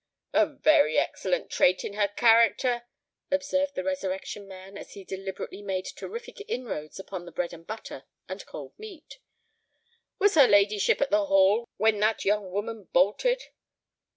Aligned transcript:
"A 0.33 0.47
very 0.47 0.97
excellent 0.97 1.51
trait 1.51 1.83
in 1.85 1.93
her 1.93 2.07
character," 2.07 2.87
observed 3.29 3.75
the 3.75 3.83
Resurrection 3.83 4.47
Man, 4.47 4.75
as 4.75 4.93
he 4.93 5.03
deliberately 5.03 5.61
made 5.61 5.85
terrific 5.85 6.41
inroads 6.49 6.97
upon 6.99 7.25
the 7.25 7.31
bread 7.31 7.53
and 7.53 7.67
butter 7.67 8.05
and 8.27 8.43
cold 8.47 8.73
meat. 8.79 9.19
"Was 10.17 10.33
her 10.33 10.47
ladyship 10.47 11.01
at 11.01 11.11
the 11.11 11.27
Hall 11.27 11.67
when 11.77 11.99
that 11.99 12.25
young 12.25 12.49
woman 12.49 12.85
bolted?" 12.91 13.43